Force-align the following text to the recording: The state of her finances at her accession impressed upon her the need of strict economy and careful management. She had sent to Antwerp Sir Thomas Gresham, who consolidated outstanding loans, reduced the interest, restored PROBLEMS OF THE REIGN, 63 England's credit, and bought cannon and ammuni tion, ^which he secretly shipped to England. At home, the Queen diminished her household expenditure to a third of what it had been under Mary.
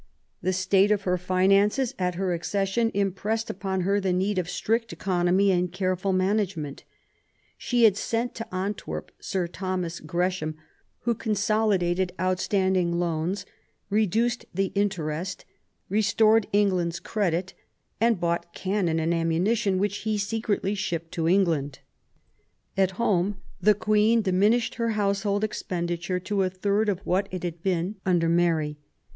The 0.41 0.51
state 0.51 0.89
of 0.89 1.03
her 1.03 1.15
finances 1.15 1.93
at 1.99 2.15
her 2.15 2.33
accession 2.33 2.89
impressed 2.95 3.51
upon 3.51 3.81
her 3.81 3.99
the 3.99 4.11
need 4.11 4.39
of 4.39 4.49
strict 4.49 4.91
economy 4.91 5.51
and 5.51 5.71
careful 5.71 6.11
management. 6.11 6.85
She 7.55 7.83
had 7.83 7.95
sent 7.95 8.33
to 8.33 8.51
Antwerp 8.51 9.11
Sir 9.19 9.45
Thomas 9.47 9.99
Gresham, 9.99 10.57
who 11.01 11.13
consolidated 11.13 12.13
outstanding 12.19 12.97
loans, 12.97 13.45
reduced 13.91 14.45
the 14.51 14.71
interest, 14.73 15.45
restored 15.87 16.47
PROBLEMS 16.51 16.63
OF 16.63 16.71
THE 16.71 16.75
REIGN, 16.77 16.91
63 16.93 16.99
England's 16.99 16.99
credit, 16.99 17.53
and 18.01 18.19
bought 18.19 18.55
cannon 18.55 18.99
and 18.99 19.13
ammuni 19.13 19.55
tion, 19.55 19.79
^which 19.79 20.01
he 20.01 20.17
secretly 20.17 20.73
shipped 20.73 21.11
to 21.11 21.29
England. 21.29 21.77
At 22.75 22.91
home, 22.97 23.39
the 23.61 23.75
Queen 23.75 24.23
diminished 24.23 24.73
her 24.81 24.93
household 24.93 25.43
expenditure 25.43 26.19
to 26.21 26.41
a 26.41 26.49
third 26.49 26.89
of 26.89 27.01
what 27.05 27.27
it 27.29 27.43
had 27.43 27.61
been 27.61 27.97
under 28.03 28.27
Mary. 28.29 28.79